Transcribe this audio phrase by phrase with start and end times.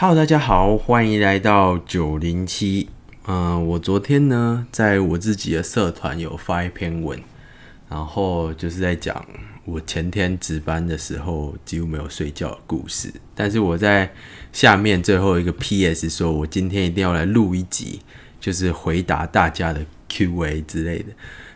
[0.00, 2.88] Hello，大家好，欢迎来到九零七。
[3.26, 7.20] 嗯，我昨天呢，在我自己的社团有发一篇文，
[7.88, 9.26] 然后就是在讲
[9.64, 13.12] 我前天值班的时候几乎没有睡觉的故事。
[13.34, 14.08] 但是我在
[14.52, 16.08] 下面最后一个 P.S.
[16.08, 18.00] 说，我今天一定要来录一集，
[18.38, 21.06] 就是回答大家的 Q&A 之类的。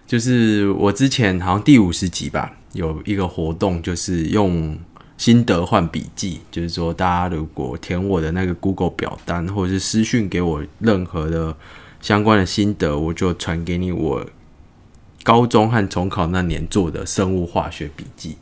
[0.05, 4.77] 就是我之前好像第五十集吧，有一个活动，就是用。
[5.23, 11.57] 心得换笔记，就是说，大家如果填我的那个 Google 表单，或者是私讯给我任何的
[12.01, 14.27] 相关的心得，我就传给你我
[15.23, 18.37] 高中和重考那年做的生物化学笔记。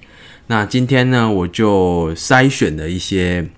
[0.46, 3.50] 那今天呢，我就筛选了一些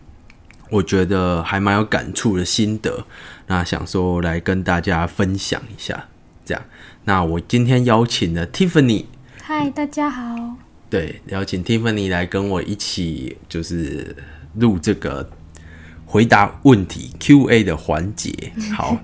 [0.70, 3.06] 我觉得还蛮有感触的心得，
[3.46, 6.08] 那想说来跟大家分享一下。
[6.44, 6.64] 这样，
[7.04, 9.04] 那我今天邀请了 Tiffany。
[9.40, 10.51] 嗨，大家好。
[10.92, 14.14] 对，邀请 Tiffany 来跟我一起，就是
[14.56, 15.30] 录这个
[16.04, 18.52] 回答问题 Q&A 的环节。
[18.76, 18.98] 好，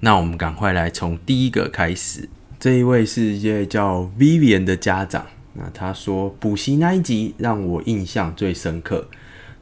[0.00, 2.28] 那我们赶快来从第一个开始。
[2.58, 9.08] 这一位是一位叫 Vivian 的家长，那他说补习那一集让我印象最深刻。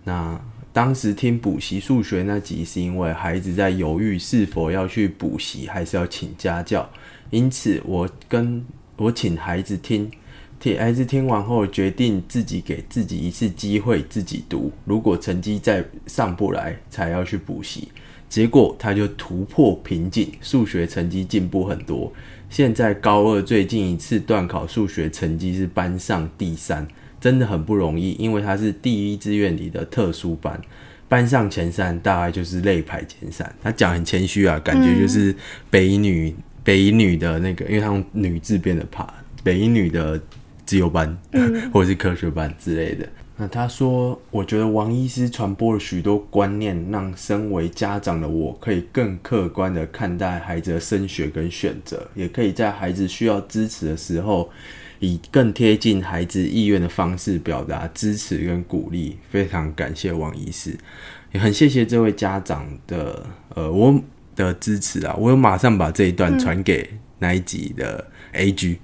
[0.05, 0.40] 那
[0.72, 6.88] 当时听补习数学那集，是因为孩子在犹豫是否要去补习，还是要请家教，
[7.28, 8.64] 因此我跟
[8.96, 10.11] 我请孩子听。
[10.75, 14.73] 孩子听完后，决定自己给自己一次机会，自己读。
[14.84, 17.86] 如果成绩再上不来，才要去补习。
[18.28, 22.12] 结果他就突破瓶颈，数学成绩进步很多。
[22.50, 26.84] 现在高二最近一次段考数学成绩是班上第三，
[27.20, 28.12] 真的很不容易。
[28.19, 30.61] 因为他是第一志愿里的特殊班，
[31.08, 33.55] 班上前三大概就是类排前三。
[33.62, 35.33] 他讲很谦虚啊，感觉就是
[35.70, 39.06] 北女北女的那个，因为他用女字变得怕
[39.45, 40.20] 北女的。
[40.67, 41.17] 自由班，
[41.72, 43.09] 或者是科学班之类的。
[43.39, 54.50] 那他说：“我觉得王医师传播了许多观念，让身为家长的我可以更客观的看待孩子的升学跟选择，也可以在孩子需要支持的时候，
[55.01, 60.74] 以更贴近孩子意愿的方式表达支持跟鼓励。”非常感谢王医师，
[61.33, 64.02] 也很谢谢这位家长的呃我
[64.35, 65.14] 的支持啊！
[65.19, 66.89] 我有马上把这一段传给
[67.19, 68.02] 那一集的
[68.33, 68.79] A G。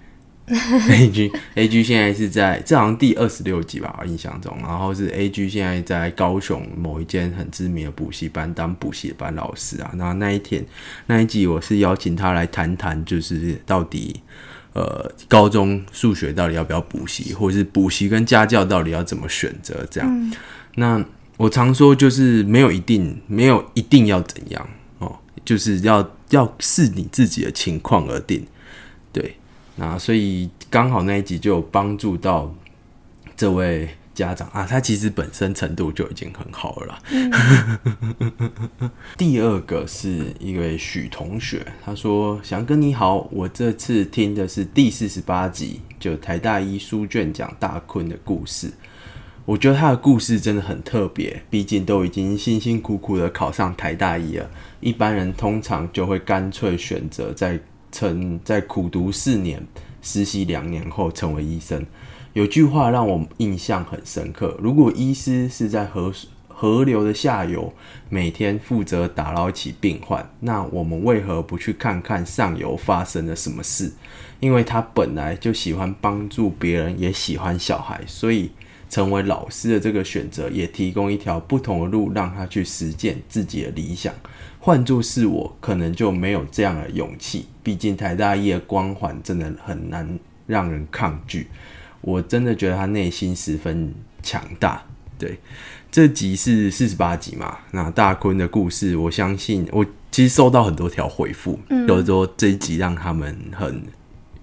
[0.91, 4.57] A G A G 现在是在这好像第二十六集吧，印象中。
[4.61, 9.93] 然后是 A G 现在在高雄某一间很知名的补习班当补习班老师啊。
[9.95, 10.65] 那那一天
[11.07, 14.21] 那一集我是邀请他来谈谈，就是到底
[14.73, 20.33] 呃高中数学到底要不要补习，或者是补习跟家教到底要怎么选择这样。
[20.75, 21.05] 那
[21.37, 28.47] 我常说就是没有一定没有一定要怎样哦，就是要要视你自己的情况而定，
[29.83, 29.99] 啊。
[29.99, 32.55] 所以刚好那一集就有帮助到
[33.37, 36.99] 这位家长啊，他其实本身程度就已经很好了。
[39.17, 48.71] 第二个是一位许同学，他说：“翔哥你好，我这次听的是第四十八集，就台大一书卷讲大坤的故事。
[49.47, 54.49] 我觉得他的故事真的很特别，毕竟都已经辛辛苦苦的考上台大一了，
[54.81, 57.59] 一般人通常就会干脆选择在。”
[57.93, 59.65] 曾在苦读四年、
[60.01, 61.87] 实习两年后成为医生。
[62.33, 66.11] 有句话让我印象很深刻：如果医师是在河
[66.49, 67.73] 河流的下游，
[68.09, 73.93] 每天负责打捞起病患，那我们为何不去看看上游发生了什么事？
[74.41, 78.51] 因为他本来就喜欢帮助别人，也喜欢小孩，所以
[78.89, 84.15] 成为老师的这个选择，也提供一条不同的路，让他去实践自己的理想。
[84.65, 87.47] 换作是我，可能就没有这样的勇气。
[87.65, 91.49] 毕竟台大一的光环真的很难让人抗拒。
[92.01, 93.93] 我真的觉得他内心十分
[94.23, 94.81] 强大。
[95.19, 95.41] 对，
[95.91, 97.59] 这集是四十八集嘛？
[97.73, 101.59] 那大坤的故事，我相信我其实收到很多条回复，
[101.89, 103.83] 有的说这一集让他们很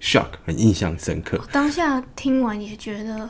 [0.02, 1.42] shock，很印象深刻。
[1.54, 3.30] 当下听完也觉得，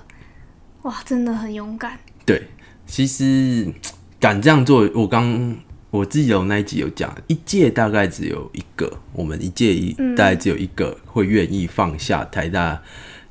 [0.81, 1.99] 哇，真的很勇敢。
[2.25, 2.47] 对，
[2.87, 3.71] 其实
[4.19, 5.55] 敢这样做，我刚。
[5.91, 12.79] 我自己有那一集有讲，一届大概只有一个，我们一届一大概只有一个会愿意放下台大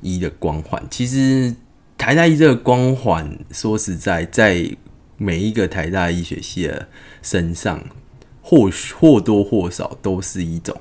[0.01, 0.83] 一的光环。
[0.89, 1.55] 其实
[1.97, 4.69] 台大一这个光环，说实在，在
[5.15, 6.89] 每一个台大医学系的
[7.21, 7.81] 身上，
[8.41, 8.69] 或
[8.99, 10.75] 或多或少都是一种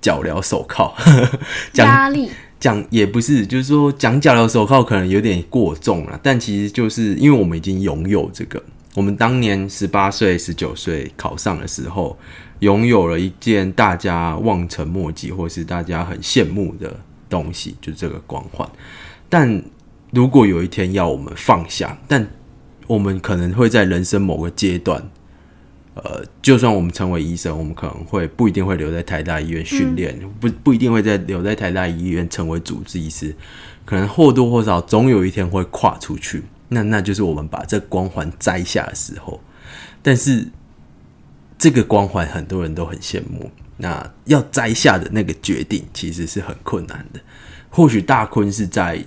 [0.00, 0.94] 脚镣手铐。
[1.76, 8.62] 压力讲也不是，就是说讲脚镣手铐可能有点过重了，但其实就是因为我们已经拥有这个。
[8.96, 12.18] 我们当年十八岁、十九岁考上的时候，
[12.60, 16.98] 拥有了一件大家望尘莫及，或是大家很羡慕的
[17.28, 18.66] 东西，就这个光环。
[19.28, 19.62] 但
[20.12, 22.26] 如果有一天要我们放下，但
[22.86, 25.02] 我们可能会在人生某个阶段
[25.92, 33.36] 呃，就算我们成为医生，我们可能会不一定会留在台大医院训练，不不一定会在留在台大医院成为主治医师，
[33.84, 36.42] 可能或多或少总有一天会跨出去。
[36.68, 39.40] 那那就是我们把这光环摘下的时候，
[40.02, 40.48] 但是
[41.58, 43.50] 这个光环很多人都很羡慕。
[43.76, 47.20] 那要摘下的那个决定其实是很困难的。
[47.70, 49.04] 或许大坤是在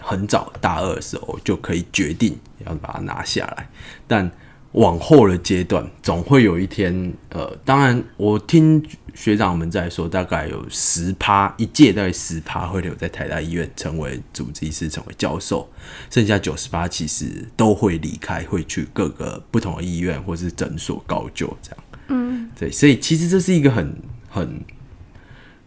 [0.00, 3.68] 很早大二的时候就可以决定要把它拿下来，
[4.06, 4.30] 但。
[4.72, 8.84] 往后的阶段，总会有一天，呃，当然，我听
[9.14, 15.66] 学长们在说，大概有十趴一届，大概十趴会留在台大医院成为主治医师，成为教授，
[16.10, 21.84] 剩下九十八其实都会离开，会去各个不同的医院或是诊所高就这样。
[22.08, 23.96] 嗯，对，所以其实这是一个很
[24.28, 24.60] 很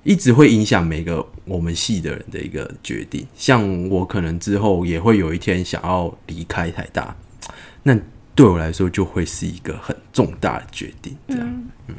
[0.04, 3.26] 一直会影响每个我们系的人的一个决定。
[3.36, 7.16] 像我可能之后也会有一天想要离开台大，
[7.82, 7.98] 那。
[8.34, 11.16] 对我来说，就会是一个很重大的决定。
[11.28, 11.96] 这样，嗯，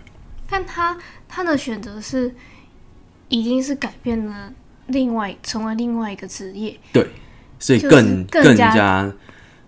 [0.49, 0.96] 但他
[1.29, 2.34] 他的选择是
[3.29, 4.52] 已经是改变了
[4.87, 6.79] 另外成为另外一个职业。
[6.93, 7.06] 对，
[7.58, 9.12] 所以更更加，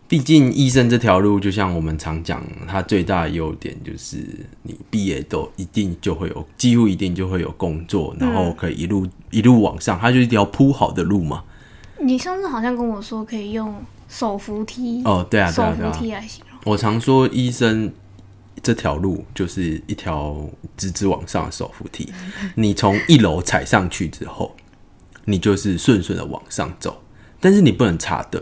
[0.09, 4.19] 毕竟医生这条路，就像我们常讲，它最大的优点就是
[4.63, 11.45] 你毕业都一定就会有，几乎一定就会有工作，然后可以一路一路往上，它就一条铺好的路嘛。
[12.01, 13.75] 你上次好像跟我说，可以用
[14.09, 16.54] 手扶梯哦，对啊，手扶梯来形容。
[16.65, 17.93] 我常说，医生
[18.63, 22.11] 这条路就是一条直直往上的手扶梯。
[22.55, 24.57] 你从一楼踩上去之后，
[25.27, 27.03] 你就是顺顺的往上走，
[27.39, 28.41] 但是你不能插队，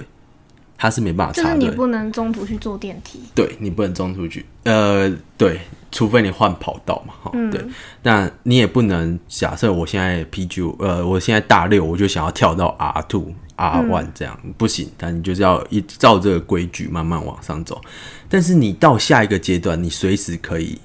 [0.83, 1.55] 他是没办法插队。
[1.55, 3.21] 就是你不能中途去坐电梯。
[3.37, 5.09] 对，你不能中途去，呃，
[5.39, 5.61] 对，
[5.93, 7.65] 除非你换跑道嘛，哈，对。
[8.03, 13.33] 那你也不能假设我现在 P G，呃，我现在大六，我就想要跳到 R two。
[13.55, 17.81] R one 这样不行，但你就是要一照这个规矩慢慢往上走。
[18.29, 20.77] 但是你到下一个阶段，你随时可以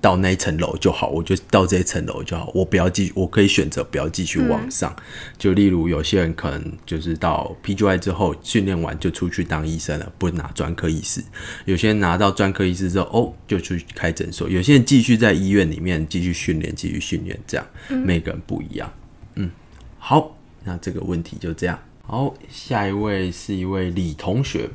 [0.00, 4.94] 到那一层楼就好，我就到这一层楼就好，我不要继，我可以选择不要继续往上。
[5.36, 11.20] 就例如有些人可能就是到 PGY 之后训练完就出去当医生了，不拿专科医师；
[11.64, 18.92] 有些人拿到专科医师之后，哦，就出去开诊所；有些人继续在医院里面继续训练，继续训练，这样每个人不一样。
[19.34, 19.50] 嗯，
[19.98, 21.78] 好，那这个问题就这样。
[22.02, 24.70] 好，下一位是一位李同学，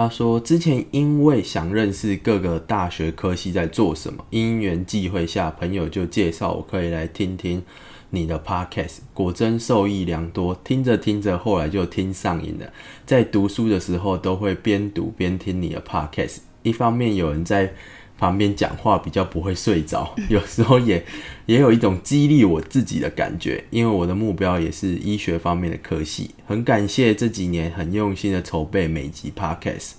[0.00, 7.62] 他说之前因为想认识各个大学科系在做什么，因缘际会下，朋友就介绍我可以来听听
[8.08, 10.58] 你的 podcast，果真受益良多。
[10.64, 12.72] 听着听着，后来就听上瘾了，
[13.04, 17.74] 在读书的时候都会边读边听你的 podcast，一方面有人在。
[18.20, 21.02] 旁边讲话比较不会睡着， 有时候也
[21.46, 26.30] 也有一种激励我自己的感觉，因为我的目标也是医学方面的科系。
[26.46, 29.92] 很感谢这几年很用心的筹备每集 podcast，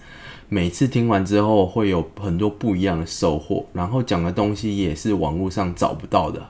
[0.47, 6.47] 每次听完之后会有很多不一样的收获，然后讲的东西也是网络上找不到的。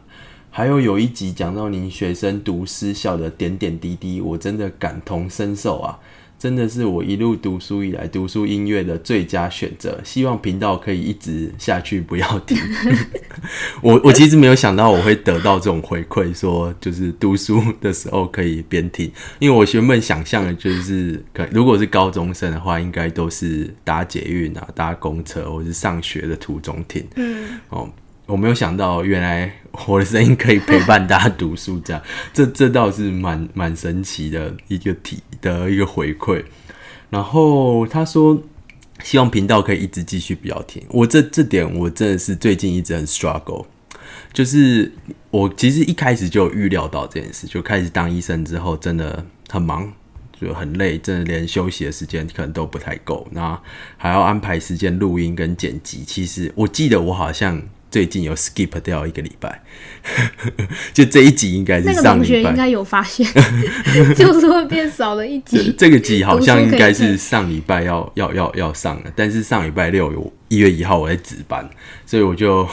[0.49, 5.97] 还有有一集讲到您学生读私校的点点滴滴，我真的感同身受啊。
[6.41, 12.57] 真的是我一路读书以来读书音乐的最佳选择，希望频道可以一直下去，不要停。
[13.83, 27.05] 我我其实没有想到我会得到这种回馈，说就是读书的时候可以边听，因为我原本想象的就是，可如果是高中生的话，应该都是搭捷运啊、搭公车或是上学的途中听。
[27.17, 27.87] 嗯，哦。
[28.31, 29.53] 我没有想到，原来
[29.85, 32.01] 我的声音可以陪伴大家读书，这样，
[32.33, 36.41] 这 这倒是蛮蛮神奇的一个体的一个回馈。
[37.09, 38.41] 然后他说，
[39.03, 40.81] 希望频道可以一直继续比较听。
[40.87, 43.65] 我这这点我真的是最近一直很 struggle，
[44.31, 44.93] 就是
[45.29, 49.91] 我其实一开始就预料到这件事，就开始当医生之后真的很忙，
[50.39, 53.61] 就很累，真的连休息的时间可能都不太够，那
[53.97, 56.05] 还要安排时间录音跟剪辑。
[56.05, 57.61] 其实我记得我好像。
[57.91, 59.61] 最近有 skip 掉一个礼拜，
[60.93, 63.27] 就这一集应该是上同学应该有发现，
[64.15, 65.75] 就是会变少了一集。
[65.77, 71.69] 这个集好像应该是上礼拜要要要要上的，但是上礼拜六有一月一号我在值班，
[72.05, 72.65] 所以我就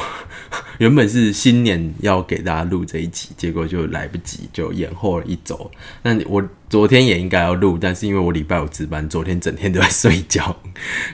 [0.79, 5.69] 原本是新年要给大家录这一集，结果就来不及，就延后了一周。
[6.05, 10.57] 那我昨天也应该要录，但是因为我礼拜五值班，昨天整天都在睡觉，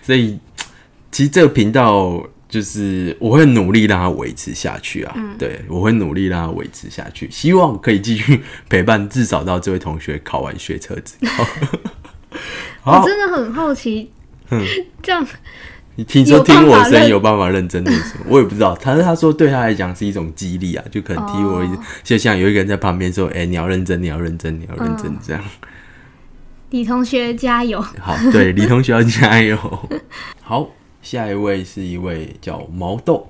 [0.02, 0.38] 所以
[1.10, 2.22] 其实这个频道。
[2.54, 11.16] 就是我会努力让它维持下去啊，对我会努力让它维持下去，希望可以继续陪伴，至少到这位同学考完学车子。
[12.86, 14.08] 我真的很好奇，
[14.50, 14.64] 嗯，
[15.02, 15.26] 这样
[15.96, 18.18] 你听说听我声音有办法认真念书？
[18.28, 21.68] 我也不知道，他是他说对他来讲是一种激励啊，就可能听我一，
[22.04, 25.42] 就像有一个人在旁边说：“哎，你要认真，你要认真，你要认真。”这样，
[26.70, 27.80] 李同学加油！
[27.98, 29.58] 好，对，李同学要加油。
[30.40, 30.70] 好。
[31.04, 33.28] 下一位是一位叫毛豆，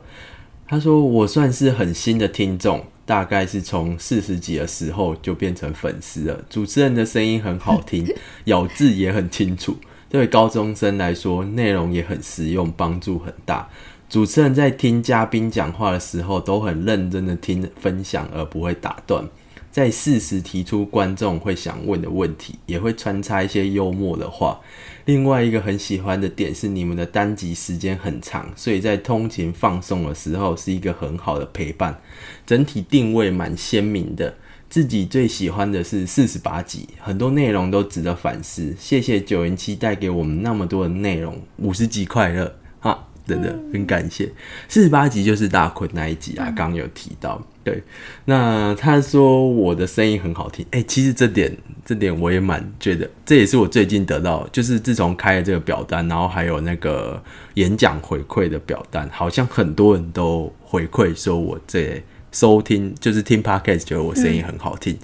[0.66, 6.45] 他说我算是很新的听众，大概是从四十几的时候就变成粉丝了。
[6.49, 8.07] 主持人的声音很好听，
[8.47, 9.76] 咬字也很清楚，
[10.09, 13.69] 对高中生来说内容也很实用，帮助很大。
[14.09, 19.28] 主持人在听嘉宾讲话的时候都很认真的听分享，而不会打断。
[19.73, 24.61] 在适时提出观众会想问的问题，也会穿插一些幽默的话。
[25.04, 32.00] 另外一个很喜欢的点是，你们的单集时间很长，所以在通勤放松的时候是一个很好的陪伴。
[32.46, 34.34] 整体定位蛮鲜明的。
[34.70, 38.75] 自己最喜欢的是四十八集，很多内容都值得反思。
[38.76, 43.06] 谢谢九零七带给我们那么多的内容，五十集快乐哈！
[43.25, 44.32] 真的很感谢。
[44.68, 47.40] 四十八集就是大坤那一集啊，刚有提到。
[47.64, 47.83] 对，
[48.26, 57.21] 那他说我的声音很好听，哎、其实这点这点我也蛮觉得，这也是我最近得到，就是自从开了这个表单，然后还有那个
[57.54, 64.99] 演讲回馈的表单，好像很多人都回馈说我这收听就是听 podcast 觉得我声音很好听，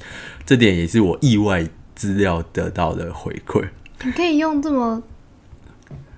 [0.45, 3.67] 这点也是我意外资料得到的回馈。
[4.05, 5.02] 你可以用这么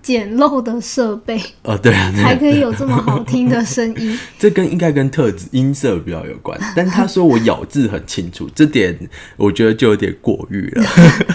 [0.02, 2.23] 简陋的设备，哦，对啊，对。
[2.23, 8.99] 啊还可以有这么好听的声音， 这跟应该跟特质音色比较有关， 但他说我咬字很清楚，这点
[9.37, 10.85] 我觉得就有点过誉了。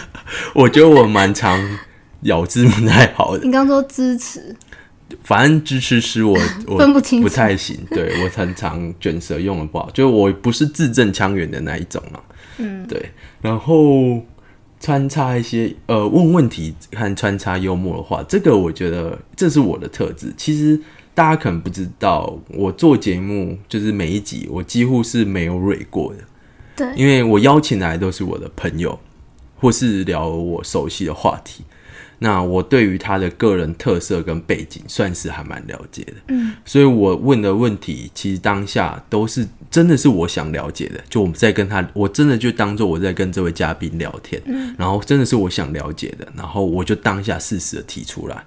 [0.54, 1.80] 我觉得我蛮常
[2.24, 4.54] 咬字不太好的，你刚说支持，
[5.24, 7.28] 反正支持是我我分不清楚。
[7.28, 12.20] 不太行，对我很常卷舌用的不好，就我不是字正腔圆的那一种嘛。
[12.58, 14.22] 嗯，对，然后
[14.80, 20.34] 穿插一些呃问问题和穿插幽默的话，这个我觉得这是我的特质。
[20.38, 20.80] 其实
[21.14, 26.20] 大家可能不知道，我做节目就是每一集我几乎是没有蕊过的，
[26.76, 29.00] 对，因为我邀请来都是我的朋友，
[29.60, 31.64] 或是聊我熟悉的话题。
[32.20, 48.44] 那我对于他的个人特色跟背景算是还蛮了解的，嗯，所以我问的问题其实当下都是真的是我想了解的，就我们在跟他，我真的就当做我在跟这位嘉宾聊天，嗯，然后真的是我想了解的，然后我就当下适时的提出来，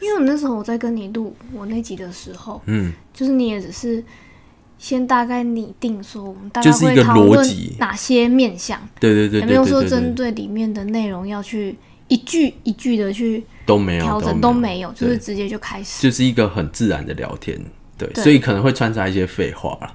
[0.00, 4.02] 因为我那时候我在跟你录我那集的时候，嗯，就是你也只是
[4.78, 7.46] 先大概拟定说我们大一个会讨论
[7.78, 11.76] 哪些面向，对对对对也没有说针对，对里面的内容要去
[12.10, 16.02] 一句一句的去都没有调整，都都没有，就是直接就开始。
[16.02, 17.56] 就是一个很自然的聊天，
[17.96, 19.94] 对，对所以可能会穿插一些废话啦，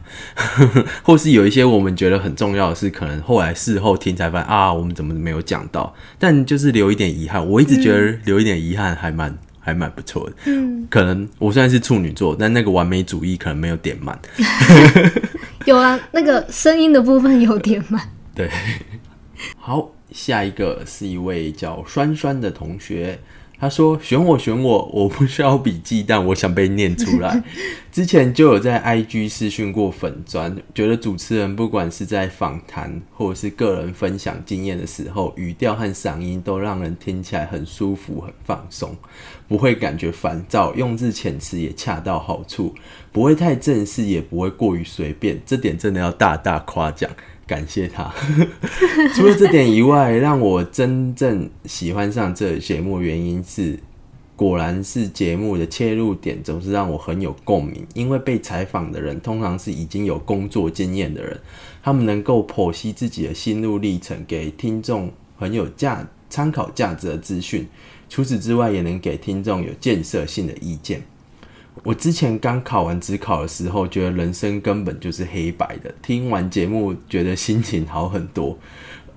[1.03, 7.45] 或是有一些我们觉得很重要的事，可能后来事后听才发现啊，我们怎么没有讲到，但就是留一点遗憾。
[7.45, 10.35] 我一直觉得留一点遗憾还蛮、还蛮不错的。
[10.45, 14.17] 嗯，可能我虽然是处女座，但那个完美主义可能没有点满。
[15.65, 18.01] 有啊，那个声音的部分有点慢。
[18.35, 18.49] 对，
[19.57, 23.19] 好，下一个是一位叫酸酸的同学，
[23.59, 27.43] 他说：“选我，选我，我不需要笔记，但我想被念出来。”
[27.91, 38.95] 之前就有在 IG 私讯过粉砖，觉得主持人不管是在访谈或者是个人分享经验的时候，语调和嗓音都让人听起来很舒服、很放松，
[39.49, 42.73] 不会感觉烦躁，用字遣词也恰到好处，
[43.11, 47.09] 不会太正式，也不会过于随便，这点真的要大大夸奖。
[47.47, 48.13] 感谢他。
[49.15, 53.79] 除了这点以外，让我真正喜欢上这节目原因是，
[54.35, 57.85] 果然是节目的切入点总是让我很有共鸣。
[57.93, 61.39] 因为被采访的人通常是已经有工作经验的人，
[61.83, 67.67] 他们能够剖析自己的心路历程，给听众很有价参考价值的资讯。
[68.09, 71.01] 除此之外，也能给听众有建设性的意见。
[71.83, 75.93] 我之前刚考完职考的时候，觉得人生根本就是黑白的。
[76.01, 78.57] 听完节目，觉得心情好很多。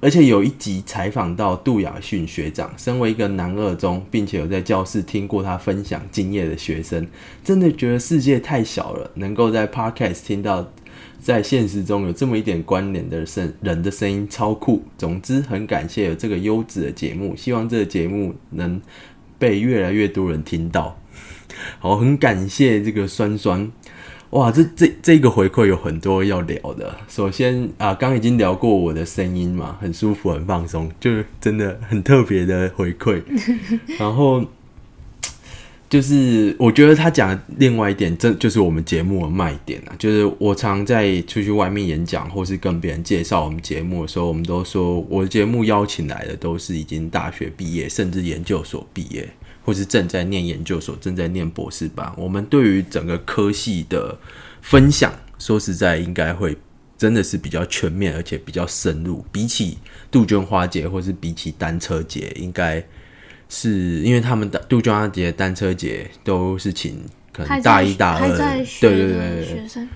[0.01, 7.05] 而且有一集采访到杜雅逊学长，身为一个男二中，并且有在教室听过他分享经验的学生，
[7.43, 10.65] 真的觉得世界太小了，能够在 podcast 听到
[11.19, 14.85] 在现实中有这么一点关联的声人的声音，超酷。
[14.97, 18.81] 总之，很感谢有这个优质的节目，希望这个节目能
[19.37, 20.97] 被越来越多人听到。
[21.79, 23.71] 好，很感谢这个酸酸，
[24.31, 26.95] 哇，这这这个回馈有很多要聊的。
[27.09, 33.23] 首先啊，刚已经聊过我的声音嘛，很舒服，很放松，就是真的很特别的回馈。
[33.99, 34.45] 然后
[35.89, 39.95] 就是我觉得他讲的另外一点，这就是我们节目的卖点啊。
[39.99, 49.29] 就是我常在出去外面演讲，或是跟别人介绍我们节目的时候，我们都说我的节目邀请来的都是已经大学毕业，甚至研究所毕业。
[49.65, 54.19] 或是正在念研究所、正在念博士班，我们对于整个科系的
[54.63, 56.57] 分享，说实在，应该会
[56.97, 59.23] 真的是比较全面，而且比较深入。
[59.31, 59.77] 比起
[60.11, 62.83] 杜鹃花节，或是比起单车节，应该
[63.49, 67.01] 是因为他们的杜鹃花节、单车节都是请
[67.33, 69.89] 可能大一大二对对对对对，学生，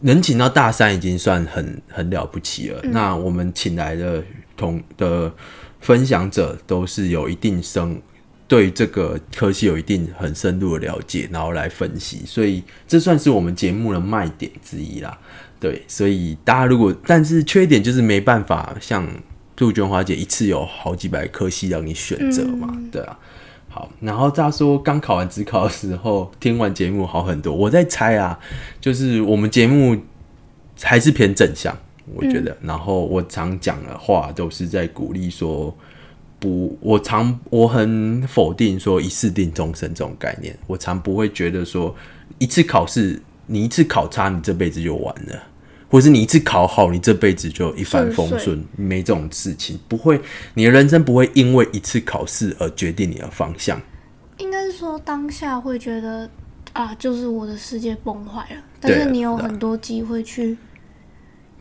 [0.00, 2.80] 能请到大三已经算很很了不起了。
[2.84, 4.22] 嗯那我们请来的
[4.56, 5.32] 同的
[5.80, 8.00] 分享者都是有一定深
[8.46, 15.18] 对这个科系有一定很深入的了解，然后来分析，所以这算是我们节目的卖点之一啦。
[15.58, 19.06] 对，所以大家如果但是缺点就是没办法像
[19.60, 23.18] 杜鹃花姐一次有好几百科系让你选择嘛，嗯对啊。
[23.68, 27.54] 好，然后他说刚考完职考的时候，听完节目好很多。
[27.54, 28.40] 我在猜啊，
[28.80, 29.94] 就是我们节目
[30.80, 31.76] 还是偏正向，
[32.14, 32.56] 我觉得。
[32.62, 35.76] 然后我常讲的话都是在鼓励说，
[36.38, 40.56] 不，我常我很否定说一次定终身这种概念。
[40.66, 41.94] 我常不会觉得说
[42.38, 45.42] 一次考试你一次考差，你这辈子就完了。
[45.90, 50.20] 或是你一次考好，你这辈子就一帆风顺顺，没这种事情，不会，
[50.54, 53.78] 你的人生不会因为一次考试而决定你的方向。
[54.38, 56.30] 应该是说当下会觉得
[56.72, 60.56] 啊，就是我的世界崩坏了，但是你有很多机会去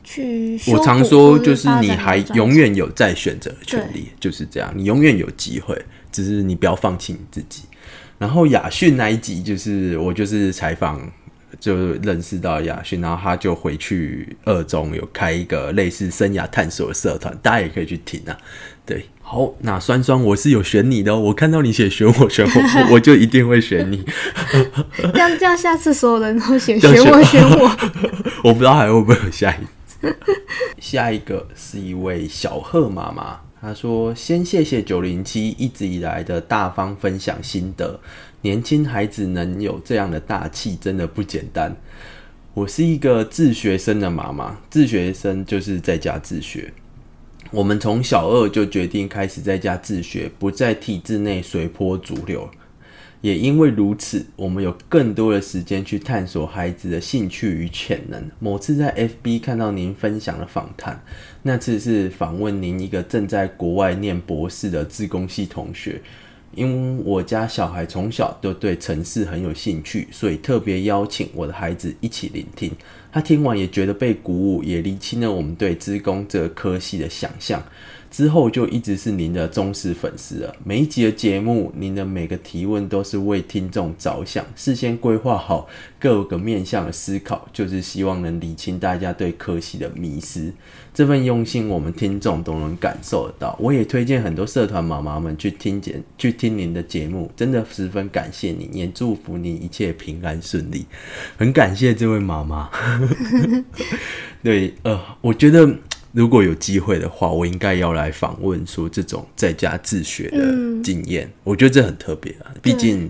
[0.03, 0.57] 去。
[0.67, 5.75] 我常说，就是你还永远有再选择的权利，就是这样，你永远有机会，
[6.11, 7.63] 只是你不要放弃你自己。
[8.19, 11.01] 然后亚讯那一集，就是我就是采访，
[11.59, 18.37] 就认识到亚逊，然后他就回去二中有开一个类似生涯探索的社团，大家也可以去听啊。
[18.85, 24.03] 对，好，那酸酸我是有选你的、哦，我看到你写选我选我， 我就一定会选你。
[25.13, 27.77] 这样这样，下次所有人都选 选我选我。
[28.43, 30.15] 我不知道还会不会有下一次。
[30.79, 37.99] 下一个是一位小贺妈妈，她说：“先谢谢九零七一直以来的大方分享心得，
[38.41, 41.75] 年轻孩子能有这样的大气，真的不简单。
[42.53, 46.73] 我是一个自学生的妈妈，自学生就是在家自学。
[47.51, 52.49] 我们从小二就决定开始在家自学，不在体制内随波逐流。
[53.21, 58.31] 也因为如此，我们有更多的时间去探索孩子的兴趣与潜能。
[58.39, 61.03] 某次在 FB 看到您分享的访谈，
[61.43, 66.01] 那次是访问您一个正在国外念博士的自工系同学。
[66.55, 72.71] 因我家小孩从小就对城市很有兴趣，所以特别邀请我的孩子一起聆听。
[73.11, 77.63] 他听完也觉得被鼓舞，也厘清了我们对资工这个科系的想象。
[78.09, 80.55] 之后就一直是您的忠实粉丝了。
[80.63, 85.67] 每一集的节目，您的每个提问都是为听众着想，事先规划好
[85.99, 90.51] 各个面向的思考，就是希望能理清大家对科系的迷思。
[90.91, 93.55] 这份用心，我们听众都能感受得到。
[93.59, 100.85] 我也推荐很多社团妈妈们去听节去听您的节目，真的十分感谢你，也祝福你一切平安顺利。
[101.37, 102.69] 很感谢这位妈妈。
[104.43, 105.69] 对，呃，我觉得
[106.11, 111.29] 如果有机会的话，我应该要来访问说这种在家自学的经验。
[111.43, 113.09] 我觉得这很特别啊，毕竟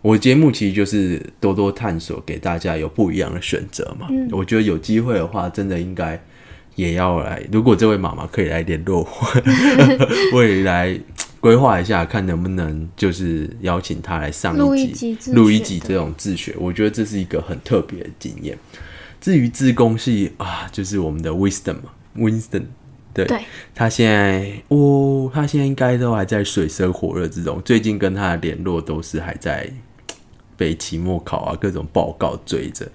[0.00, 4.08] 我节目其实就是多多探索，给大家有不一样的选择嘛。
[4.32, 6.20] 我觉得有机会的话，真的应该
[6.74, 7.40] 也要来。
[7.52, 9.42] 如果这位妈妈可以来联络我，
[10.34, 10.98] 我也来
[11.38, 18.58] 规划一下，看能不能就是邀请她来上一集录一集这种自学，我觉得这是一个很特别的经验。
[19.20, 22.64] 至于自工系啊，就是我们的 Wisdom 嘛，Winston，
[23.14, 23.40] 对，对
[23.74, 27.60] 他现在哦，他现在应该都还在水深火热之中。
[27.64, 29.70] 最近跟他的联络都是还在
[30.56, 32.86] 被期末考啊各种报告追着。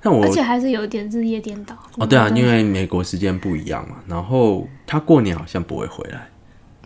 [0.00, 1.76] 但我而且还是有点日夜颠倒。
[1.96, 6.28] 哦，对啊，因为美国时间不一样嘛，然后他过年好像不会回来。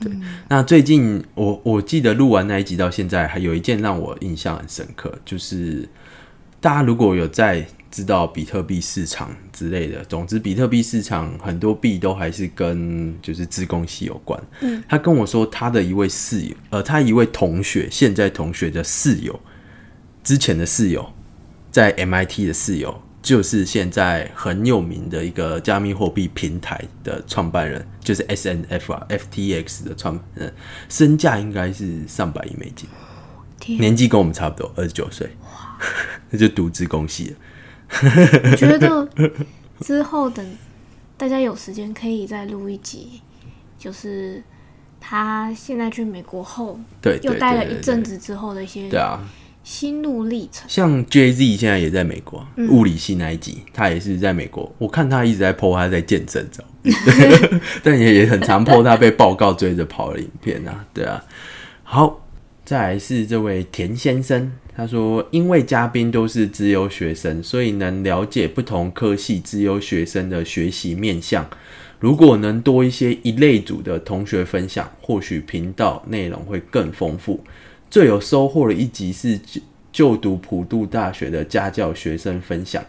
[0.01, 0.11] 对，
[0.49, 5.89] 那最近我我记得录完那一集到现在，还有一件让我印象很深刻，就是
[6.61, 14.43] 大家如果有在知道比特币市场之类的，总之比特币市场很多币都还是跟就是自贡系有关。
[14.63, 19.39] 嗯，他跟我说他的一位室友，呃，他一位同学，现在同学的室友，
[20.25, 21.09] 之前的室友，
[21.71, 30.55] 在 MIT 的室友，就是现在很有名的一个加密货币平台的创办人，就是 SNF 啊，FTX 的创办人，
[30.89, 32.89] 身价应该是上百亿美金，
[33.79, 35.31] 年纪跟我们差不多，二十九岁，
[36.31, 37.37] 那 就读自贡系了。
[38.51, 39.09] 我觉得
[39.81, 40.45] 之后等
[41.17, 43.21] 大家有时间可以再录一集，
[43.79, 44.43] 就是
[45.01, 49.21] 他现在去美国后，对，又待了一阵子之后的一些对啊，
[49.63, 50.69] 心路历程。
[50.69, 54.71] 像 Jay Z 现在也在美国，嗯物理系那一集，他也是在美国。
[54.79, 61.25] 我看他一直在 PO 他在健身照片， 但也也很常 PO 他被报告追着跑的影片啊，对啊。
[61.83, 62.27] 好，
[62.65, 71.49] 再来是这位田先生，他说，因为嘉宾都是自优学生，所以能了解不同科系自优学生的学习面向。
[72.01, 77.39] 如果能多一些一类组的同学分享，或许频道内容会更丰富。
[77.89, 79.61] 最有收获的一集是就
[79.93, 82.85] 就读普渡大学的家教学生分享，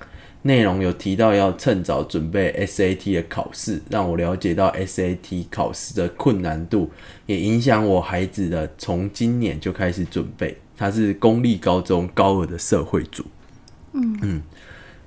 [0.45, 6.91] 内容有提到要趁早准备 SAT 的考试，让我了解到 SAT 考试的困难度，
[7.25, 10.55] 也影响我孩子的从今年就开始准备。
[10.77, 13.25] 他是公立高中高二的社会组，
[13.93, 14.41] 嗯嗯，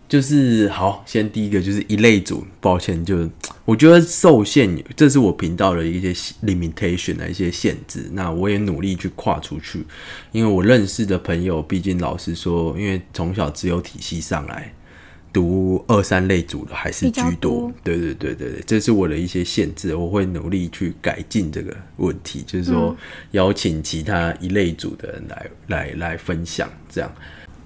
[0.08, 3.30] 就是好，先第一个就是一类组，抱歉，就
[3.64, 8.08] 我觉得受限，这是我频道的一些 limitation 的一些限制。
[8.12, 9.84] 那我也努力去跨出去，
[10.32, 14.72] 因为我认识的朋友，毕竟老实说，因为从小自由体系上来
[15.38, 22.96] 读二三类组的还是居多，对对对对对，这是我的一些限制，我会努力去改进这个问题，就是说
[23.30, 27.08] 邀请其他一类组的人来来来分享这样。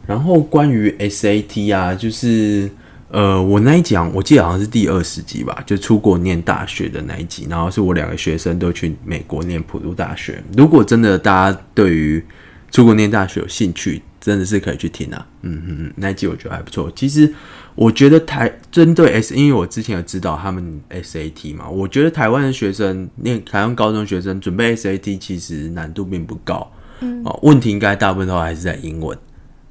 [0.06, 2.70] 然后关于 SAT 啊，就是
[3.08, 10.44] 呃，我那一讲，我记得好像是第二十集吧，就出国念大学的那一集，然后是我两个学生都去美国念普渡大学。
[10.54, 12.22] 如果真的大家对于
[12.70, 15.26] 出国念大学有兴趣，真的是可以去听啊。
[15.42, 16.90] 嗯嗯嗯，那一集我觉得还不错。
[16.94, 17.32] 其实
[17.74, 26.70] 我觉得台针对 S，因为我之前有指导他们 SAT 嘛，我觉得台湾的学生念台湾高中学生准备 SAT 其实难度并不高。
[27.00, 29.16] 嗯，哦，问题应该大部分都还是在英文。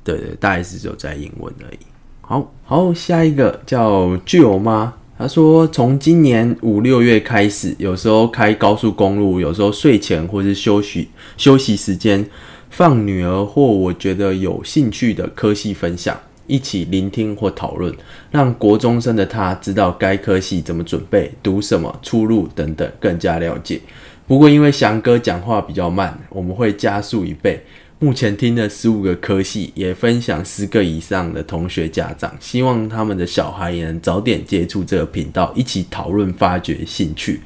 [0.04, 1.80] 对对，大概是只有在英文而已。
[2.22, 12.26] 好好，下一个叫巨友妈，她说从今年五六月开始，有时候开高速公路，有时候睡前或是休息休息时间，
[12.72, 16.20] 放女儿或我觉得有兴趣的科系分享，
[16.52, 17.96] 一起聆听或讨论，
[18.30, 23.80] 让国中生的他知道该科系怎么准备、读什么、出路等等，更加了解。
[24.28, 27.64] 不过因为翔哥讲话比较慢，我们会加速一倍。
[28.00, 37.42] 目前听了十五个科系，也分享十个以上的同学家长，希望他们的小孩也能早点接触这个频道，一起讨论发掘兴趣。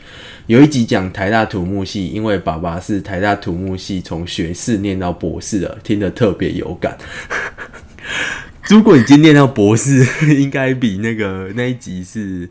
[0.48, 6.98] 有一集讲台大土木系，因为爸爸是台大土木系从学士念到博士的，听得特别有感。
[8.70, 10.06] 如果已经念到博士，
[10.40, 12.50] 应该比那个那一集是。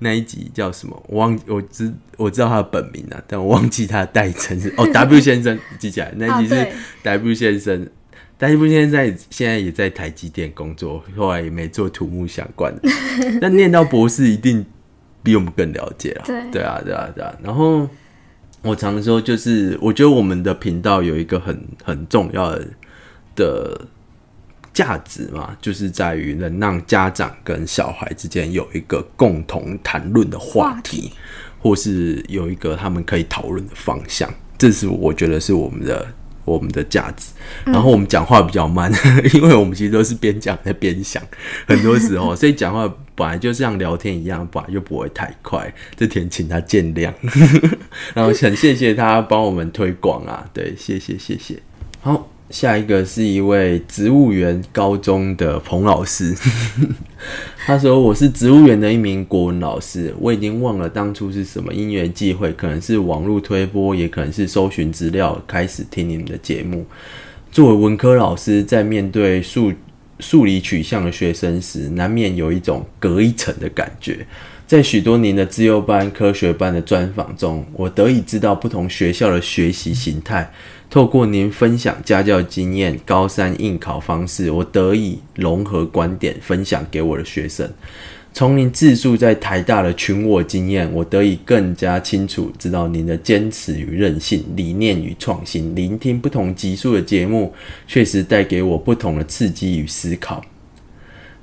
[0.00, 1.02] 那一集叫什么？
[1.08, 6.12] 我忘，我知我知道他的本名啊，但我忘记他的代称是 哦，W 先生记起来。
[6.16, 6.66] 那一集是
[7.04, 7.88] W 先生
[8.36, 12.90] ，W 先生在现在也在台积电工作，后来也没做土木相关的。
[13.40, 14.66] 那念到博士一定
[15.22, 16.24] 比我们更了解了。
[16.26, 17.34] 对对啊，对啊，对啊。
[17.42, 17.88] 然后
[18.62, 22.68] 我常说，就是我觉得我们的频道有一个很很重要的
[23.36, 23.80] 的。
[24.74, 31.12] 价值嘛，就是在于能让家长跟小孩之间有一个共同谈论的话题，
[31.60, 34.28] 或是有一个他们可以讨论的方向。
[34.58, 36.06] 这是我觉得是我们的
[36.44, 37.28] 我们的价值。
[37.64, 38.92] 然后我们讲话比较慢，
[39.32, 41.22] 因为我们其实都是边讲在边想，
[41.66, 45.72] 很多时候， 所以讲话本来就像聊天一样，本来就不会太快。
[45.96, 47.12] 这天请他见谅。
[48.12, 51.62] 然后很谢谢他帮我们推广啊，对，谢谢谢谢。
[52.00, 52.33] 好。
[52.54, 56.32] 下一个是一位植物园高中的彭老师，
[57.66, 66.86] 他说：“我是植物园的一名国文老师，我已经忘了当初是什么因缘际会，可能是网络推播，也可能是搜寻资料，开始听你们的节目。
[67.50, 69.72] 作为文科老师，在面对数
[70.20, 74.24] 数理取向的学生时，难免有一种隔一层的感觉。
[74.64, 80.48] 在许多年的自由班、科学班的专访中，我得以知道不同学校的学习形态。”
[80.94, 87.68] 透过您分享家教经验、高三应考方式，我得以融合观点分享给我的学生。
[88.32, 95.74] 从您自述在台大的群我经验，我得以更加清楚知道您的坚持与韧性、理念与创新。
[95.74, 97.52] 聆听不同级数的节目，
[97.88, 100.44] 确实带给我不同的刺激与思考。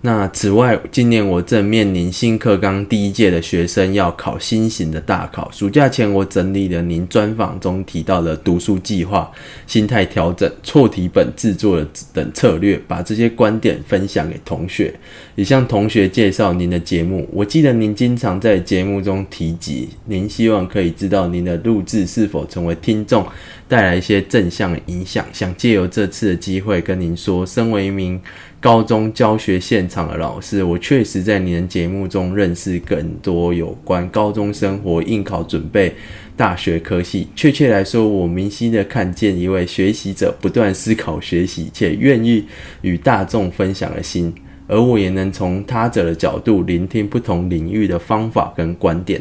[0.04, 5.48] 那此外，今年我正面临新课纲第一届的学生要考新型的大考。
[5.52, 9.32] 暑假前，我整理了您专访中提到的读书计划、
[9.68, 14.92] 心态调整、错题本制作等策略，把这些观点分享给同学，
[15.36, 17.30] 也向同学介绍您的节目。
[17.32, 23.24] 我记得您经常在节目中提及，您希望可以知道您的录制是否成为听众
[23.68, 25.24] 带来一些正向的影响。
[25.32, 28.20] 想借由这次的机会跟您说，身为一名。
[28.62, 35.92] 高中教学现场的老师，我确实在你的节目中认识更多有关高中生活、应考准备、
[36.38, 37.28] 大学科系。
[37.36, 42.46] 确切来说，我明晰的看见一位学习者不断思考、学习且愿意
[42.82, 44.32] 与大众分享的心，
[44.68, 49.20] 而我也能从他者的角度聆听不同领域的方法跟观点。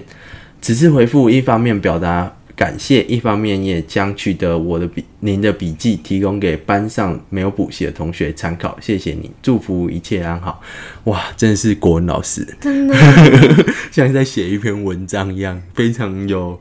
[0.60, 2.36] 此次回复，一方面表达。
[2.60, 10.60] 感谢，一方面也将取得我的笔您的笔记提供给班上没有补习的同学参考，谢谢你，祝福一切安好。
[11.04, 12.94] 哇，真的是国文老师，真的，
[13.90, 16.60] 像在写一篇文章一样，非常有，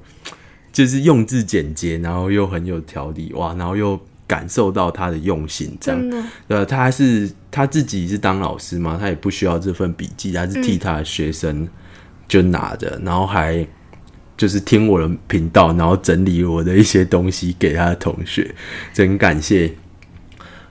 [0.72, 6.00] 就是用字简洁，然后又很有条理，哇，然后又感受到他的用心，这样。
[6.00, 11.68] 真的，呃，他还是他自己是当老师嘛，他也不需要这份笔记，他是替他的学生
[12.26, 13.68] 就拿着，然后还
[14.40, 18.56] 就是听我的频道，然后整理我的一些东西给他的同学，
[18.94, 19.70] 真感谢。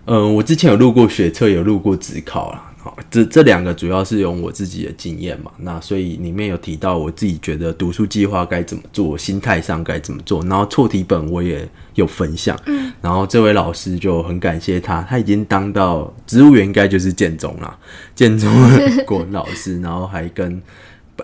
[0.06, 2.64] 嗯，我之前有录过学测，有录过职考啦。
[2.78, 17.76] 好，这这两个主要是用我自己的经验嘛，那所以里面有提到我自己觉得读书计划该怎么做，心态上该怎么做，然后错题本我也有分享，嗯，然后这位老师就很感谢他，他已经当到植物园，应该就是建中啦，
[18.14, 20.62] 建中的国文老师，然后还跟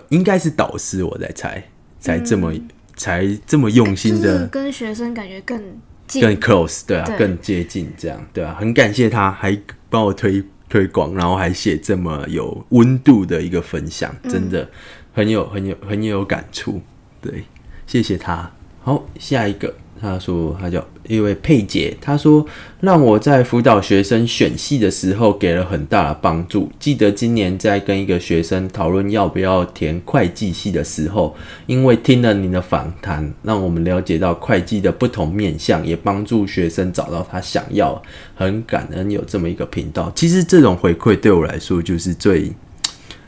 [0.09, 1.63] 应该是导师，我在猜，
[2.05, 2.53] 才这么、
[2.95, 5.59] 才这么用心的就是跟学生感觉更
[6.05, 7.17] 近，更 close，对啊，对。
[7.17, 9.57] 更接近这样，对啊，很感谢他，还
[9.89, 14.69] 帮我推推广，然后还写这么有温度的一个分享，真的
[15.13, 16.79] 很有很有很有感触，
[17.19, 17.45] 对，
[17.87, 18.51] 谢谢他。
[18.85, 22.45] 好，下一个，他说他叫一位佩姐，他说
[22.81, 26.69] 让我在辅导学生选系的时候给了很大的帮助。
[26.79, 37.99] 记得今年在跟一个学生讨论要不要填会计系的时候，因为听了您的访谈，让我们了解到会计的不同面向，也帮助学生找到他想要。
[38.35, 40.11] 很感恩有这么一个频道。
[40.13, 42.51] 其实这种回馈对我来说就是最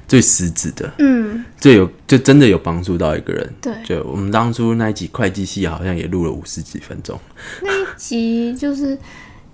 [0.08, 3.54] 最实质的，嗯，最有就真的有帮助到一个人。
[3.62, 7.20] 对，就我们当初那一集会计系好像也录了五十几分钟，
[7.62, 8.98] 那一集就是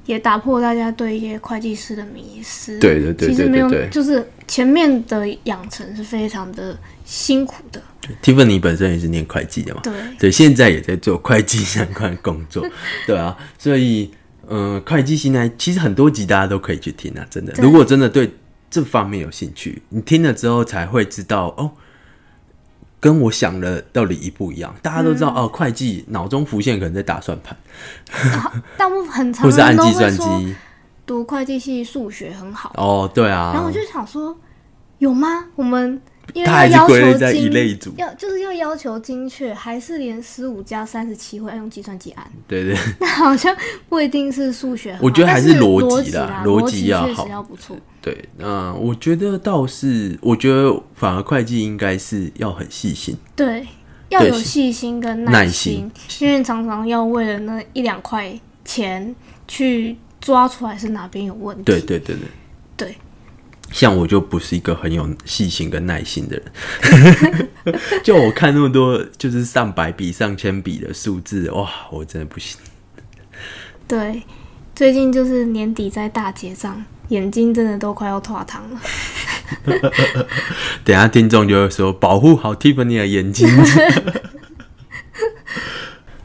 [0.05, 2.77] 也打破大家对一些会计师的迷思。
[2.79, 7.81] 对对对其实没有就是前面的养成是非常的辛苦的。
[8.21, 12.61] Tiffany 本身也是念会计的嘛，对，对，现在也在做会计相关的工作，
[13.07, 14.11] 对啊，所以
[14.49, 17.53] 嗯、呃会计系呢，其实很多集大家都可以去听啊，真的。
[17.61, 18.29] 如果真的对
[18.73, 21.69] 这方面有兴趣，你听了之后才会知道哦，
[22.99, 24.73] 跟我想的到底一不一样。
[24.81, 27.55] 大家都知道、嗯哦，会计脑中浮现可能在打算盘，
[28.75, 30.55] 大部分很常 或是按计算机。
[31.05, 34.35] 读会计系数学很好，哦，对啊，然后我就想说，
[34.97, 35.45] 有吗？
[35.55, 36.01] 我们
[36.33, 42.25] 因为是要要归类在求精一类组，要就是要要求精确，还是连十五加三十七会要用计算机按？
[42.47, 42.77] 对对。
[42.99, 43.55] 那好像
[43.89, 47.75] 不一定是数学好，我觉得还是逻辑辑啦逻逻辑要好要不错。
[48.01, 53.67] 对，嗯、我觉得倒是，我觉得反而会计应该是要很细心，对，
[54.09, 59.15] 要有细心跟耐心，心因为常常要为了那一两块钱
[59.47, 61.63] 去抓出来是哪边有问题。
[61.63, 62.27] 对对对对。
[62.75, 62.95] 对
[63.73, 67.49] 像我就不是一个很有细心跟耐心的人，
[68.03, 72.59] 就我看那么多就是上百笔、上千笔的数字，哇，我真的不行。
[73.87, 74.21] 对，
[74.75, 78.79] 最近就是年底在大结账，眼睛真的都快要脱糖了。
[80.85, 83.49] 等下听众就会说保护好 Tiffany 的眼睛。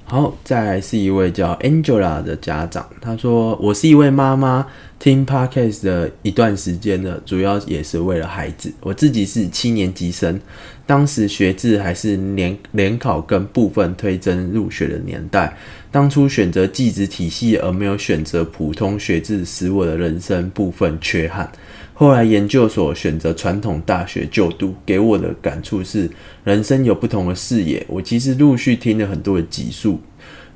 [0.05, 4.67] 好，再来是一位叫 Angela 的家长，他说：“我是一位妈妈，
[4.99, 8.73] 听 Podcast 的一段时间了，主要也是为了孩子。
[8.81, 10.41] 我自己是七年级生，
[10.87, 15.57] 当时学制还是联联考跟部分推甄入学的年代，
[15.93, 21.51] 当初选择技职体系而没有选择普通学制，使我的人生部分缺憾。
[21.95, 26.11] 后来研究所选择传统大学就读，给我的感触是
[26.45, 27.85] 人生有不同的视野。
[27.89, 30.01] 我其实陆续听了很多的集数，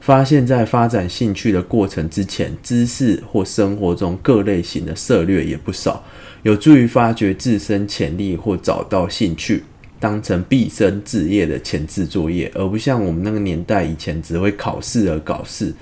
[0.03, 6.05] 发现在发展兴趣的过程之前，知识或生活中各类型的涉略也不少，
[6.43, 9.62] 有助于发掘自身潜力或找到兴趣。
[10.01, 15.73] 当成毕生志业的前置作业，而不像我们那个年代以前只会考试而考试，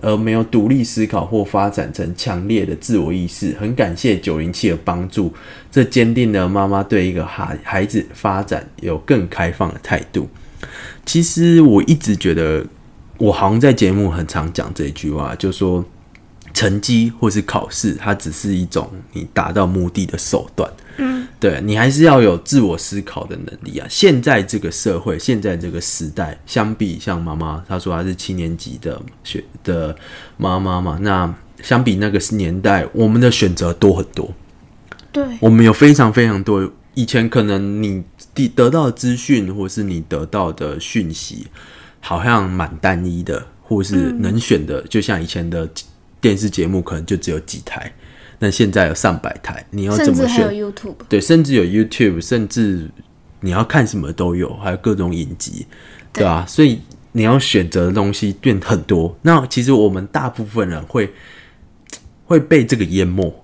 [0.00, 3.54] 而没有独立思考或发展成强烈的自我意识。
[3.60, 5.30] 很感谢九零七的帮助，
[5.70, 10.26] 这坚定了妈妈对一个孩孩子发展有更开放的态度。
[11.04, 12.64] 其实我一直觉得，
[13.18, 15.84] 我好像在节目很常讲这句话，就说
[16.52, 20.70] 成绩或是考试，它只是一种你达到目的的手段。
[20.98, 23.86] 嗯，对你还是要有自我思考的能力啊！
[23.90, 29.94] 现在这个社会，现在这个时代，相比像妈妈，她说她是七年级的学的
[30.38, 34.32] 妈妈嘛，那相比那个年代，我们的选择多很多，
[35.12, 36.70] 对，我们有非常非常多。
[36.94, 38.02] 以前可能你
[38.32, 41.46] 得得到的资讯，或是你得到的讯息，
[42.06, 45.68] 好像蛮单一的，或是能选的，就像以前的
[46.20, 47.92] 电视节目，可能就只有几台。
[48.38, 50.94] 那现在有上百台，你要怎么选？YouTube。
[51.08, 52.88] 对，甚至有 YouTube，甚至
[53.40, 55.66] 你要看什么都有，还有各种影集，
[56.12, 59.18] 对啊，所以你要选择的东西变很多。
[59.22, 61.12] 那其实我们大部分人会
[62.24, 63.34] 会被这个淹没，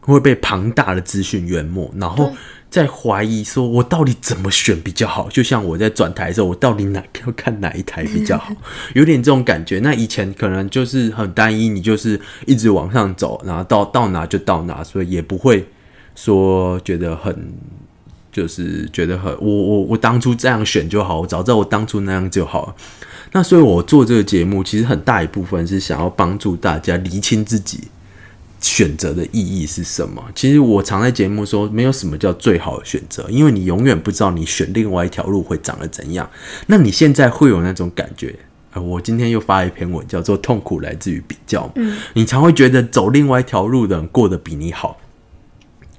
[0.00, 2.32] 会被庞大的资讯淹没，然后
[2.74, 5.28] 对再怀疑说我到底怎么选比较好。
[5.28, 8.52] 就像我在转台的时候，我到底哪要看哪一台比较好，
[8.94, 9.78] 有点这种感觉。
[9.78, 15.66] 那以前可能就是很单一，你就是一直往上走，然后到到哪就到哪，所以也不会
[16.16, 17.54] 说觉得很。
[18.32, 22.74] 就是觉得很，我我我当初这样选就好，我早知道我当初那样就好了。
[23.30, 27.84] 那所以，我做这个节目，其实很大一部分是想要帮助大家厘清自己
[28.64, 30.24] 选择的意义是什么。
[30.34, 36.28] 其实我常在节目说，没有什么叫最好的选择，因为你永远不知道你选另外一条路会长得怎样。
[36.66, 38.34] 那你现在会有那种感觉？
[38.72, 41.66] 呃，我今天又发一篇文，叫做《痛苦来自于比较》。
[41.74, 44.98] 嗯，你常会觉得走另外一条路的人过得比你好，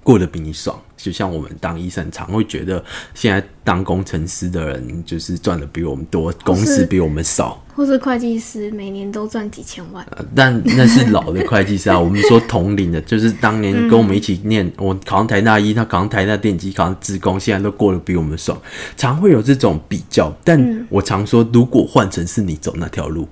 [0.02, 0.82] 过得比你爽。
[0.98, 7.62] 就像我们当医生，常会觉得现在当工程师的人就是赚的比我们多，公司比我们少。
[7.76, 12.00] 或是会计师每年都赚几千万，呃但那是老的会计师啊。
[12.00, 18.58] 我们说同龄的，就是当年跟我们一起念，我考上台大一，他考上台大电机，考上职工，现在都过得比我们爽。
[18.96, 23.28] 常会有这种比较，但我常说，如果换成是你走那条路，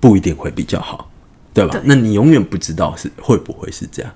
[0.00, 1.10] 不一定会比较好，
[1.52, 1.72] 对吧？
[1.72, 4.10] 对那你永远不知道是会不会是这样。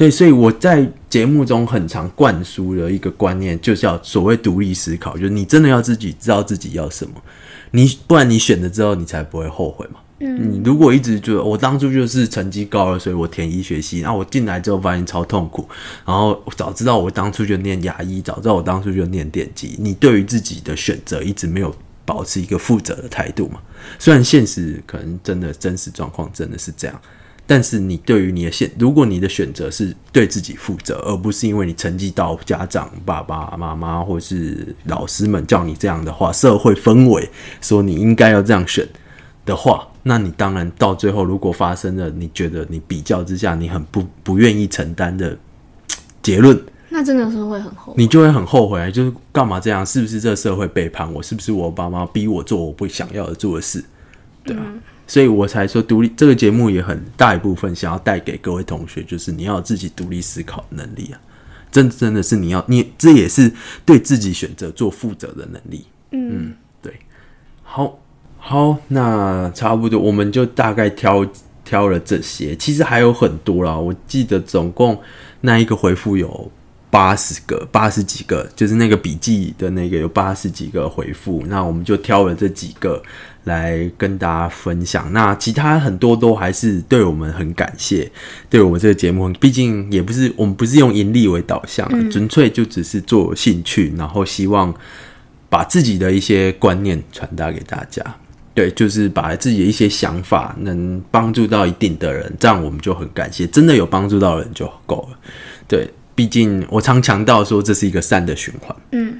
[0.00, 7.12] 对，所以我在节目中很常灌输的一个观念，就是要所谓独立思考，就是你真的要自己知道自己要什么，
[7.72, 10.00] 你不然你选了之后，你才不会后悔嘛。
[10.20, 15.68] 嗯，你如果一直觉得我当初就是成绩高了，所以我填医学系，然后我进来之后发现超痛苦，
[16.06, 23.60] 然后早知道我当初就念牙医，早知道我当初就念电机，你对于自己的选择一直没有保持一个负责的态度嘛？
[23.98, 26.98] 虽然现实可能真的真实状况真的是这样。
[27.50, 37.28] 但是你对于你的选，如果你的选择是对自己负责，而不是因为你成绩到家长、爸爸妈妈或是老师们叫你这样的话，社会氛围
[37.60, 38.88] 说你应该要这样选
[39.44, 45.36] 的话，那你当然到最后，如果发生了你觉得你比较之下你很不不愿意承担的
[46.22, 46.56] 结论，
[46.88, 47.94] 那真的是会很后悔。
[47.96, 49.84] 你就会很后悔，就是干嘛这样？
[49.84, 51.20] 是不是这个社会背叛我？
[51.20, 53.84] 是不是我爸妈逼我做我不想要的做的事？
[54.44, 54.62] 对啊，
[55.10, 61.18] 所以我才说独立这个节目也很大一部分想要带给各位同学，就是你要有自己独立思考能力啊，
[61.72, 63.52] 真真的是你要你这也是
[63.84, 65.84] 对自己选择做负责的能力。
[66.12, 66.94] 嗯，对，
[67.64, 67.98] 好，
[68.38, 71.26] 好，那差不多，我们就大概挑
[71.64, 73.76] 挑了这些，其实还有很多啦。
[73.76, 74.96] 我记得总共
[75.40, 76.52] 那一个回复有
[76.88, 83.02] 八十个，八十几个，就是那个笔记的那个有八十几个回复，那我们就挑了这几个
[83.44, 85.12] 来跟大家分享。
[85.12, 88.10] 那其他很多都还是对我们很感谢，
[88.48, 94.74] 对我们这个节目，毕竟也不是我们不是用盈利为导向，纯粹就只是做兴趣，然后希望。
[95.52, 98.00] 把自己的一些观念传达给大家，
[98.54, 105.18] 对，就是把自己的一些想法能帮助到一定的人，这样我们就很感谢，真的有帮助到人就够了。
[105.66, 108.76] 对，毕竟我常强调说这是一个善的循环。
[108.92, 109.18] 嗯，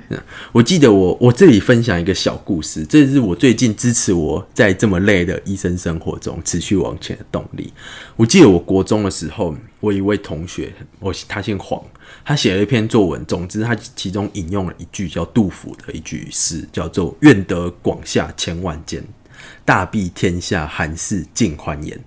[0.53, 7.73] 我记得我我这里分享一个小故事，这是我最近支持我在这么累的医生生活中持续往前的动力。
[8.17, 11.83] 我记得我国中的时候，我一位同学，我他姓黄，
[12.23, 19.03] 他写了一篇作文，总之他其中引用了一句叫杜甫的一句诗，叫做“愿得广厦千万间，
[19.65, 21.99] 大庇天下寒士尽欢颜”。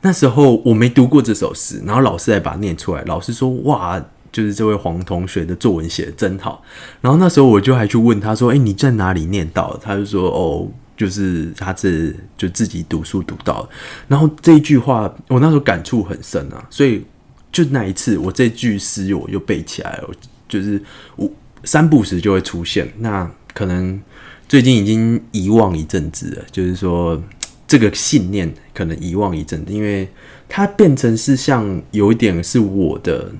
[0.00, 4.00] 那时候我没读过这首诗，然后老师还把它念出来，老师说：“哇，
[4.32, 6.62] 就是这位黄同学的作文写的真好。”
[7.00, 13.68] 然后那时候我就还去问他说：“哎、你在哪里念到？”他就说：“哦，就是他是就自己读书读到的。”
[14.08, 17.04] 然后这一句话我那时候感触很深啊，所以
[17.50, 20.10] 就那一次我这句诗我就背起来了，
[20.48, 20.82] 就是
[21.16, 21.30] 我
[21.64, 22.92] 三不时就会出现。
[22.98, 24.00] 那可能
[24.48, 27.20] 最近已经遗忘一阵子了，就是说
[27.66, 30.08] 这个信念可能遗忘一阵子，因为
[30.48, 33.32] 它变成是像有一点是我的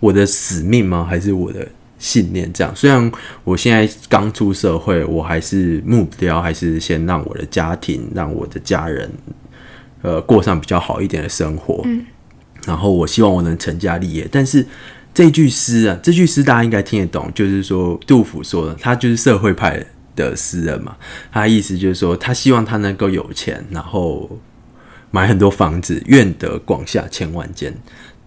[0.00, 1.06] 我的使命吗？
[1.08, 1.66] 还是我的
[1.98, 2.52] 信念？
[2.52, 3.12] 这样，虽然
[3.44, 9.08] 我现在刚出社会，我还是目标还是先让我的家庭，让我的家人，
[10.02, 11.82] 呃，过上比较好一点的生活。
[11.84, 12.04] 嗯，
[12.66, 14.66] 然后我希望我能成家立业，但是。
[15.12, 19.84] 这句诗啊，这句诗大家应该听得懂，就是说杜甫说的，他就是社会派
[20.14, 20.96] 的诗人嘛。
[21.32, 24.38] 他的意思就是说，他希望他能够有钱，然后
[25.10, 27.74] 买很多房子，愿得广厦千万间，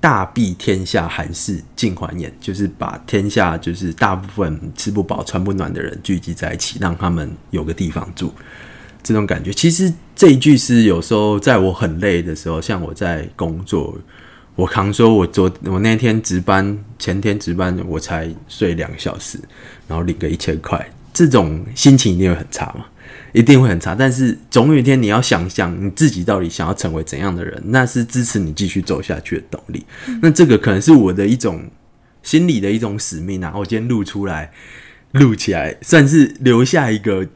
[0.03, 8.33] 大庇天下寒士尽欢颜，就是把天下就是大部分吃不饱穿不暖的人聚集在一起，让他们有个地方住。
[9.01, 13.97] 这种感觉，其实这一句诗有时候在我很累的时候，像我在工作。
[14.55, 19.39] 我扛说，我昨我那天值班，前天值班，我才睡两个小时，
[19.87, 22.83] 然后领个一千块，这种心情一定会很差嘛。
[23.33, 23.93] 一定会很差。
[23.93, 29.85] 但是总有一天你要想想你自己到底想要成为怎样的人，那是支持你继续走下去的动力。
[30.21, 31.69] 那这个可能是我的一种
[32.21, 33.53] 心理的一种使命啊！
[33.55, 34.51] 我今天录出来，
[35.11, 37.27] 录起来，算是留下一个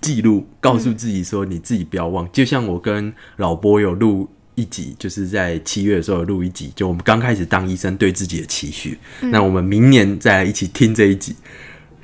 [0.00, 2.30] 记录，告诉自己说你自己不要忘。
[2.30, 4.28] 就像我跟老波有录。
[4.56, 8.96] 一集就是在七月的时候录一集，就我们刚开始当医生对自己的期许。
[9.20, 11.34] 那我们明年再来一起听这一集，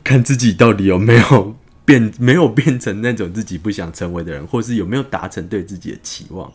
[0.02, 1.54] 看自己到底有没有
[1.90, 6.50] 变， 没有变成那种自己不想成为的人，或是有没有达成对自己的期望。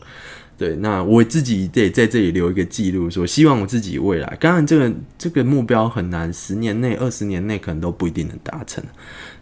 [0.58, 8.82] 对，那我自己得在这里留一个记录，说希望我自己未来，当然这个这个目标很难，十年内、二十年内可能都不一定能达成。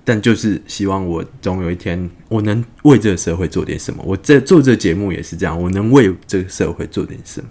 [0.02, 4.02] 但就是希望我总有一天，我能为这个社会做点什么。
[4.04, 7.48] 我在做这节目也是这样，我能为这个社会做点什么。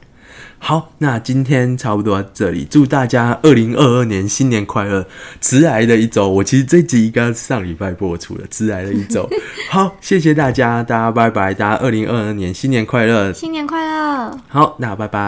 [0.66, 5.06] 好，那今天差不多到这里，祝大家二零二二年新年快乐！
[5.42, 9.30] 迟来的一周，我其实这集应该上礼拜播出了，迟来的一周。
[9.70, 14.40] 好，谢谢大家，大家拜拜，大家二零二二年新年快乐，新年快乐。
[14.48, 15.20] 好，那拜拜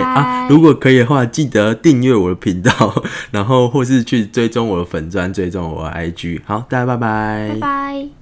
[0.00, 0.46] 啊！
[0.50, 6.42] 如果可以的话，记得订阅我的频道， 然后或是去追踪我的粉砖，追踪我的 IG。
[6.44, 8.21] 好，大家拜拜，拜拜。